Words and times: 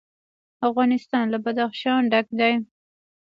افغانستان 0.67 1.25
له 1.33 1.37
بدخشان 1.45 2.01
ډک 2.11 2.27
دی. 2.39 2.53